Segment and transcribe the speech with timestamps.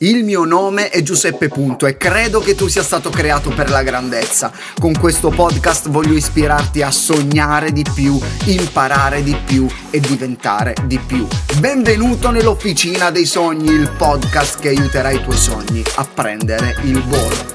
[0.00, 3.82] Il mio nome è Giuseppe Punto e credo che tu sia stato creato per la
[3.82, 4.52] grandezza.
[4.78, 10.98] Con questo podcast voglio ispirarti a sognare di più, imparare di più e diventare di
[10.98, 11.26] più.
[11.60, 17.54] Benvenuto nell'Officina dei Sogni, il podcast che aiuterà i tuoi sogni a prendere il volo.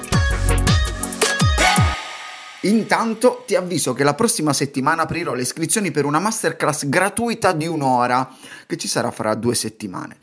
[2.62, 7.68] Intanto ti avviso che la prossima settimana aprirò le iscrizioni per una masterclass gratuita di
[7.68, 8.28] un'ora
[8.66, 10.18] che ci sarà fra due settimane.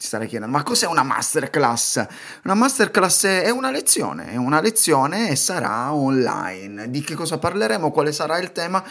[0.00, 2.06] Ti starei chiedendo, ma cos'è una masterclass?
[2.44, 6.88] Una masterclass è una lezione, è una lezione e sarà online.
[6.88, 7.90] Di che cosa parleremo?
[7.90, 8.82] Quale sarà il tema?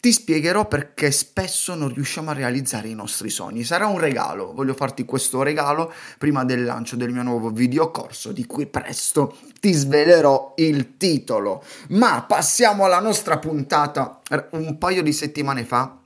[0.00, 3.64] Ti spiegherò perché spesso non riusciamo a realizzare i nostri sogni.
[3.64, 8.46] Sarà un regalo, voglio farti questo regalo prima del lancio del mio nuovo videocorso di
[8.46, 11.62] cui presto ti svelerò il titolo.
[11.88, 14.22] Ma passiamo alla nostra puntata.
[14.52, 15.98] Un paio di settimane fa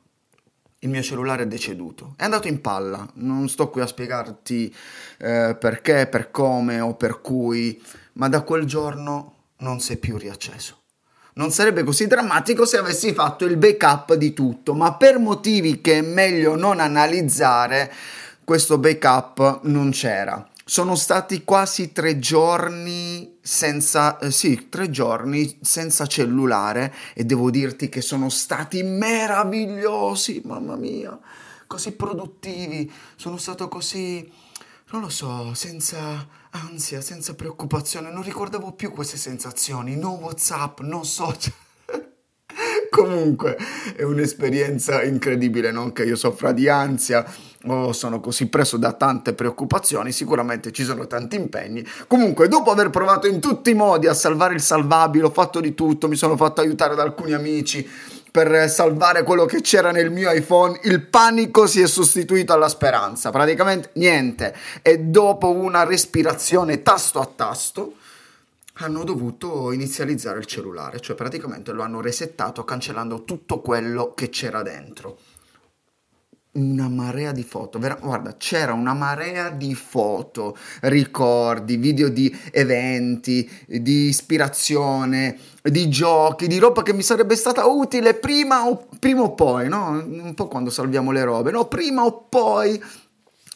[0.83, 4.75] il mio cellulare è deceduto, è andato in palla, non sto qui a spiegarti
[5.19, 7.83] eh, perché, per come o per cui,
[8.15, 10.79] ma da quel giorno non si è più riacceso.
[11.35, 15.99] Non sarebbe così drammatico se avessi fatto il backup di tutto, ma per motivi che
[15.99, 17.93] è meglio non analizzare,
[18.43, 20.50] questo backup non c'era.
[20.71, 27.89] Sono stati quasi tre giorni senza, eh, sì, tre giorni senza cellulare e devo dirti
[27.89, 31.19] che sono stati meravigliosi, mamma mia,
[31.67, 34.31] così produttivi, sono stato così,
[34.93, 41.03] non lo so, senza ansia, senza preoccupazione, non ricordavo più queste sensazioni, no WhatsApp, no
[41.03, 41.53] social.
[42.91, 43.57] Comunque
[43.95, 47.25] è un'esperienza incredibile, non che io soffra di ansia
[47.67, 51.87] o sono così preso da tante preoccupazioni, sicuramente ci sono tanti impegni.
[52.07, 55.75] Comunque, dopo aver provato in tutti i modi a salvare il salvabile, ho fatto di
[55.75, 57.89] tutto, mi sono fatto aiutare da alcuni amici
[58.31, 63.31] per salvare quello che c'era nel mio iPhone, il panico si è sostituito alla speranza,
[63.31, 64.55] praticamente niente.
[64.83, 67.95] E dopo una respirazione tasto a tasto,
[68.85, 74.63] hanno dovuto inizializzare il cellulare, cioè praticamente lo hanno resettato cancellando tutto quello che c'era
[74.63, 75.19] dentro.
[76.53, 83.49] Una marea di foto, Ver- guarda, c'era una marea di foto, ricordi, video di eventi,
[83.67, 89.35] di ispirazione, di giochi, di roba che mi sarebbe stata utile prima o, prima o
[89.35, 89.91] poi, no?
[89.91, 91.67] Un po' quando salviamo le robe, no?
[91.67, 92.83] Prima o poi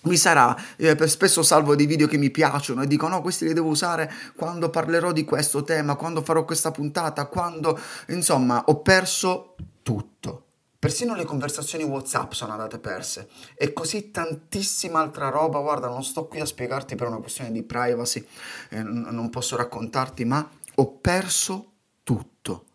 [0.05, 3.53] mi sarà, eh, spesso salvo dei video che mi piacciono e dico no, questi li
[3.53, 7.79] devo usare quando parlerò di questo tema, quando farò questa puntata, quando,
[8.09, 10.41] insomma, ho perso tutto.
[10.79, 15.61] Persino le conversazioni WhatsApp sono andate perse e così tantissima altra roba.
[15.61, 18.27] Guarda, non sto qui a spiegarti per una questione di privacy,
[18.69, 21.73] eh, non posso raccontarti, ma ho perso
[22.03, 22.67] tutto.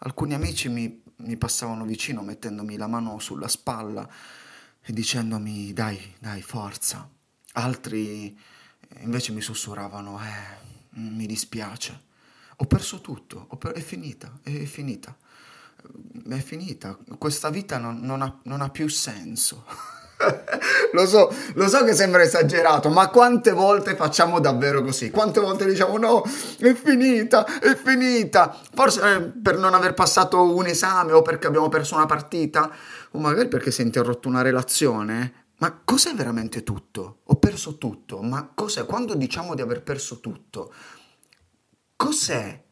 [0.00, 4.06] Alcuni amici mi, mi passavano vicino mettendomi la mano sulla spalla
[4.82, 7.08] e dicendomi dai, dai, forza.
[7.52, 8.38] Altri
[9.00, 12.06] invece mi sussurravano, eh, mi dispiace.
[12.56, 15.16] Ho perso tutto, ho per- è finita, è finita.
[16.28, 19.64] È finita, questa vita non, non, ha, non ha più senso.
[20.92, 25.10] lo so, lo so che sembra esagerato, ma quante volte facciamo davvero così?
[25.10, 26.22] Quante volte diciamo no,
[26.58, 28.56] è finita, è finita.
[28.74, 32.70] Forse eh, per non aver passato un esame o perché abbiamo perso una partita
[33.12, 35.46] o magari perché si è interrotta una relazione.
[35.58, 37.20] Ma cos'è veramente tutto?
[37.24, 38.86] Ho perso tutto, ma cos'è?
[38.86, 40.72] Quando diciamo di aver perso tutto,
[41.96, 42.62] cos'è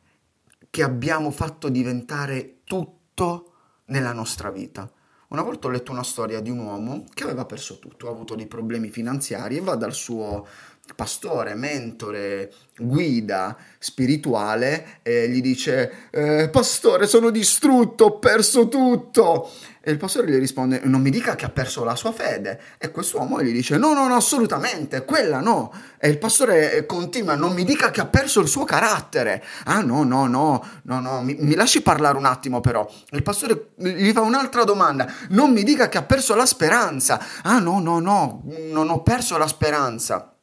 [0.70, 3.52] che abbiamo fatto diventare tutto
[3.86, 4.88] nella nostra vita?
[5.28, 8.37] Una volta ho letto una storia di un uomo che aveva perso tutto, ha avuto
[8.37, 10.47] dei problemi finanziari e va dal suo
[10.94, 19.50] pastore, mentore, guida spirituale e gli dice eh, pastore sono distrutto, ho perso tutto.
[19.80, 22.60] E il pastore gli risponde non mi dica che ha perso la sua fede.
[22.76, 25.72] E quest'uomo gli dice no no no assolutamente quella no.
[25.96, 29.44] E il pastore continua non mi dica che ha perso il suo carattere.
[29.64, 32.84] Ah no no no no no mi, mi lasci parlare un attimo però.
[33.10, 37.25] Il pastore gli fa un'altra domanda non mi dica che ha perso la speranza.
[37.42, 38.42] Ah no no no
[38.72, 40.35] non ho perso la speranza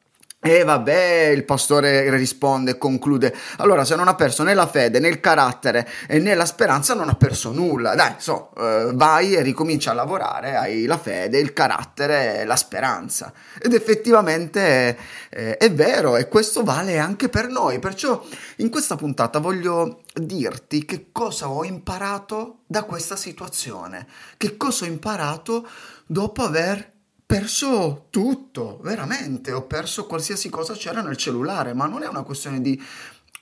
[0.46, 4.98] e vabbè, il pastore risponde e conclude, allora se non ha perso né la fede,
[4.98, 7.94] né il carattere né la speranza, non ha perso nulla.
[7.94, 13.32] Dai, so, eh, vai e ricomincia a lavorare, hai la fede, il carattere la speranza.
[13.58, 14.98] Ed effettivamente
[15.30, 17.78] eh, è vero e questo vale anche per noi.
[17.78, 18.22] Perciò
[18.56, 24.06] in questa puntata voglio dirti che cosa ho imparato da questa situazione,
[24.36, 25.66] che cosa ho imparato
[26.06, 26.92] dopo aver
[27.26, 32.60] perso tutto, veramente, ho perso qualsiasi cosa c'era nel cellulare, ma non è una questione
[32.60, 32.80] di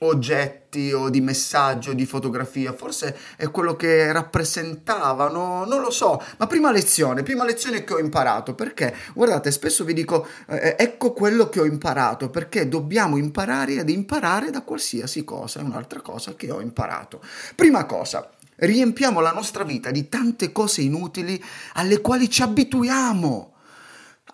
[0.02, 6.46] oggetti o di messaggio, di fotografia, forse è quello che rappresentavano, non lo so, ma
[6.46, 8.94] prima lezione, prima lezione che ho imparato, perché?
[9.14, 14.50] Guardate, spesso vi dico eh, ecco quello che ho imparato, perché dobbiamo imparare ad imparare
[14.50, 17.20] da qualsiasi cosa, è un'altra cosa che ho imparato.
[17.54, 21.42] Prima cosa, riempiamo la nostra vita di tante cose inutili
[21.74, 23.51] alle quali ci abituiamo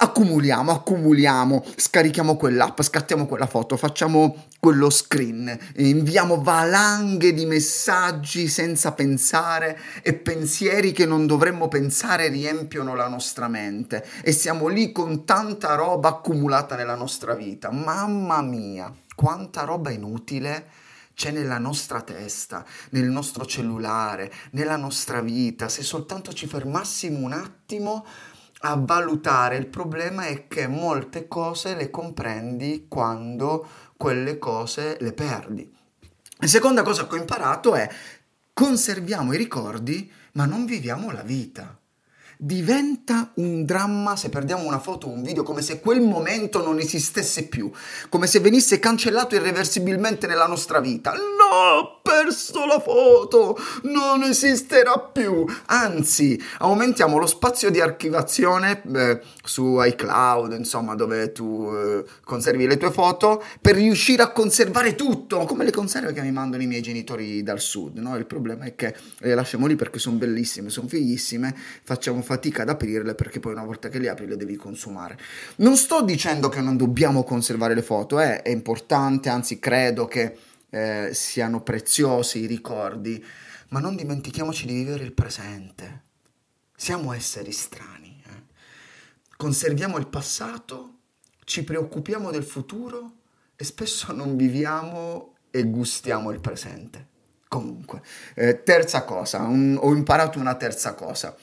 [0.01, 8.93] accumuliamo, accumuliamo, scarichiamo quell'app, scattiamo quella foto, facciamo quello screen, inviamo valanghe di messaggi senza
[8.93, 14.07] pensare e pensieri che non dovremmo pensare riempiono la nostra mente.
[14.23, 17.71] E siamo lì con tanta roba accumulata nella nostra vita.
[17.73, 20.67] Mamma mia, quanta roba inutile
[21.15, 27.33] c'è nella nostra testa, nel nostro cellulare, nella nostra vita, se soltanto ci fermassimo un
[27.33, 28.05] attimo
[28.61, 29.57] a valutare.
[29.57, 33.67] Il problema è che molte cose le comprendi quando
[33.97, 35.71] quelle cose le perdi.
[36.41, 37.89] La seconda cosa che ho imparato è
[38.53, 41.79] conserviamo i ricordi ma non viviamo la vita
[42.41, 46.79] diventa un dramma se perdiamo una foto o un video, come se quel momento non
[46.79, 47.71] esistesse più,
[48.09, 51.13] come se venisse cancellato irreversibilmente nella nostra vita.
[51.13, 55.45] No, perso la foto, non esisterà più.
[55.67, 62.79] Anzi, aumentiamo lo spazio di archivazione eh, su iCloud, insomma, dove tu eh, conservi le
[62.79, 66.81] tue foto, per riuscire a conservare tutto, come le conserve che mi mandano i miei
[66.81, 68.17] genitori dal sud, no?
[68.17, 72.71] Il problema è che le lasciamo lì perché sono bellissime, sono fighissime, facciamo fatica ad
[72.71, 75.19] aprirle perché poi una volta che le apri le devi consumare.
[75.57, 80.37] Non sto dicendo che non dobbiamo conservare le foto, eh, è importante, anzi credo che
[80.71, 83.25] eh, siano preziosi i ricordi,
[83.69, 86.03] ma non dimentichiamoci di vivere il presente.
[86.77, 88.23] Siamo esseri strani.
[88.27, 88.43] Eh?
[89.37, 90.99] Conserviamo il passato,
[91.45, 93.13] ci preoccupiamo del futuro
[93.57, 97.07] e spesso non viviamo e gustiamo il presente.
[97.49, 98.03] Comunque,
[98.35, 101.35] eh, terza cosa, un, ho imparato una terza cosa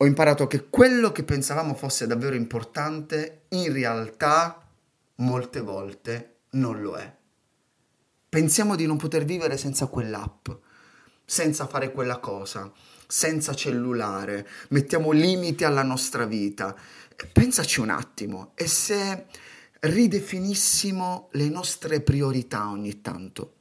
[0.00, 4.64] ho imparato che quello che pensavamo fosse davvero importante in realtà
[5.16, 7.16] molte volte non lo è.
[8.28, 10.50] Pensiamo di non poter vivere senza quell'app,
[11.24, 12.70] senza fare quella cosa,
[13.06, 16.76] senza cellulare, mettiamo limiti alla nostra vita.
[17.32, 19.26] Pensaci un attimo, e se
[19.80, 23.54] ridefinissimo le nostre priorità ogni tanto?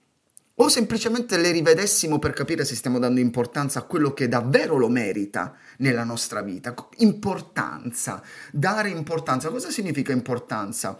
[0.60, 4.90] o semplicemente le rivedessimo per capire se stiamo dando importanza a quello che davvero lo
[4.90, 6.74] merita nella nostra vita.
[6.98, 9.50] Importanza, dare importanza.
[9.50, 11.00] Cosa significa importanza?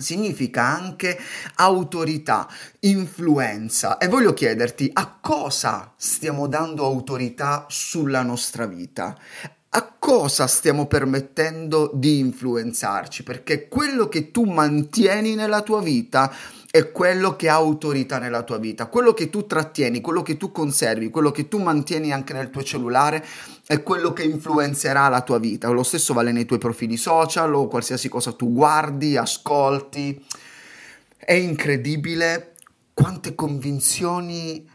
[0.00, 1.18] Significa anche
[1.56, 2.48] autorità,
[2.80, 3.98] influenza.
[3.98, 9.16] E voglio chiederti a cosa stiamo dando autorità sulla nostra vita?
[9.70, 13.22] a cosa stiamo permettendo di influenzarci?
[13.22, 16.32] Perché quello che tu mantieni nella tua vita
[16.70, 20.52] è quello che ha autorità nella tua vita, quello che tu trattieni, quello che tu
[20.52, 23.24] conservi, quello che tu mantieni anche nel tuo cellulare
[23.66, 25.70] è quello che influenzerà la tua vita.
[25.70, 30.22] Lo stesso vale nei tuoi profili social o qualsiasi cosa tu guardi, ascolti.
[31.16, 32.54] È incredibile
[32.92, 34.68] quante convinzioni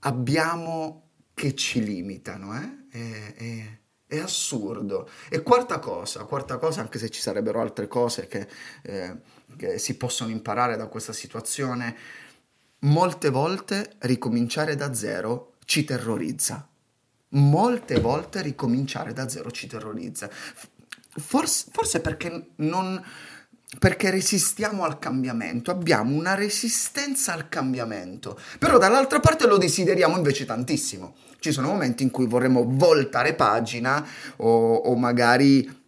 [0.00, 2.78] abbiamo che ci limitano, eh?
[2.90, 3.78] È, è,
[4.10, 5.08] è assurdo.
[5.28, 8.48] E quarta cosa, quarta cosa, anche se ci sarebbero altre cose che,
[8.82, 9.16] eh,
[9.56, 11.96] che si possono imparare da questa situazione,
[12.80, 16.68] molte volte ricominciare da zero ci terrorizza.
[17.32, 20.28] Molte volte ricominciare da zero ci terrorizza.
[20.28, 23.00] Forse, forse perché non,
[23.78, 30.44] perché resistiamo al cambiamento, abbiamo una resistenza al cambiamento, però dall'altra parte lo desideriamo invece
[30.44, 31.14] tantissimo.
[31.38, 35.79] Ci sono momenti in cui vorremmo voltare pagina o, o magari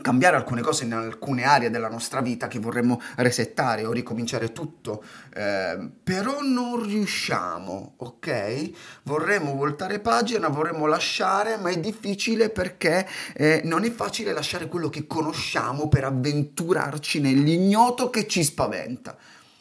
[0.00, 5.02] cambiare alcune cose in alcune aree della nostra vita che vorremmo resettare o ricominciare tutto,
[5.34, 8.70] eh, però non riusciamo, ok?
[9.04, 14.88] Vorremmo voltare pagina, vorremmo lasciare, ma è difficile perché eh, non è facile lasciare quello
[14.88, 19.16] che conosciamo per avventurarci nell'ignoto che ci spaventa.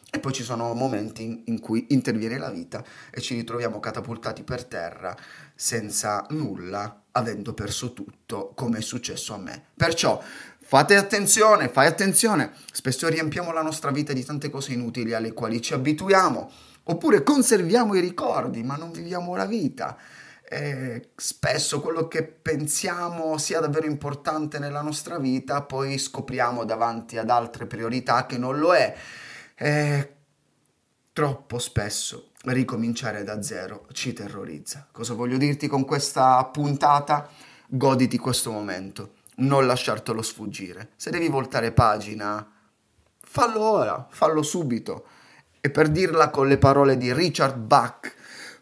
[0.09, 4.43] E poi ci sono momenti in, in cui interviene la vita e ci ritroviamo catapultati
[4.43, 5.15] per terra
[5.53, 9.65] senza nulla, avendo perso tutto, come è successo a me.
[9.75, 10.21] Perciò
[10.59, 15.61] fate attenzione, fai attenzione, spesso riempiamo la nostra vita di tante cose inutili alle quali
[15.61, 16.51] ci abituiamo,
[16.83, 19.97] oppure conserviamo i ricordi, ma non viviamo la vita.
[20.49, 27.29] E spesso quello che pensiamo sia davvero importante nella nostra vita, poi scopriamo davanti ad
[27.29, 28.95] altre priorità che non lo è.
[29.55, 30.13] E
[31.11, 34.87] troppo spesso ricominciare da zero ci terrorizza.
[34.91, 37.29] Cosa voglio dirti con questa puntata?
[37.67, 40.91] Goditi questo momento, non lasciartelo sfuggire.
[40.95, 42.49] Se devi voltare pagina,
[43.19, 45.05] fallo ora, fallo subito
[45.59, 48.15] E per dirla con le parole di Richard Bach,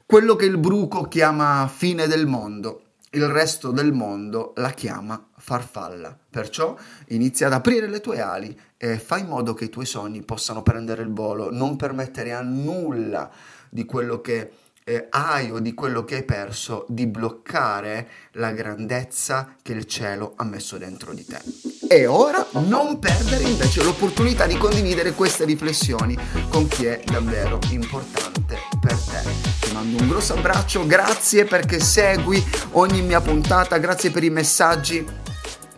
[0.06, 6.18] quello che il bruco chiama fine del mondo, il resto del mondo la chiama farfalla.
[6.30, 6.76] Perciò
[7.10, 10.64] inizia ad aprire le tue ali e fai in modo che i tuoi sogni possano
[10.64, 13.30] prendere il volo, non permettere a nulla
[13.76, 14.52] di quello che
[14.86, 20.34] eh, hai o di quello che hai perso di bloccare la grandezza che il cielo
[20.38, 21.42] ha messo dentro di te.
[21.90, 26.18] E ora non perdere invece l'opportunità di condividere queste riflessioni
[26.50, 29.24] con chi è davvero importante per te.
[29.60, 32.42] Ti mando un grosso abbraccio, grazie perché segui
[32.72, 35.06] ogni mia puntata, grazie per i messaggi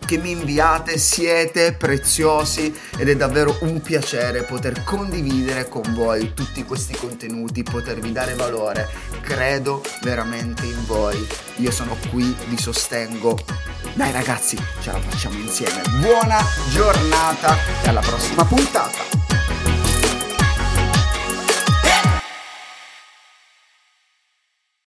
[0.07, 6.63] che mi inviate, siete preziosi ed è davvero un piacere poter condividere con voi tutti
[6.63, 8.87] questi contenuti, potervi dare valore.
[9.21, 11.27] Credo veramente in voi.
[11.57, 13.37] Io sono qui, vi sostengo.
[13.95, 15.81] Dai ragazzi, ce la facciamo insieme.
[15.99, 19.16] Buona giornata e alla prossima puntata.